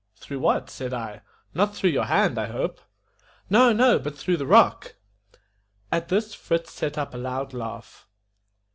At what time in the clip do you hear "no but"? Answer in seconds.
3.71-4.17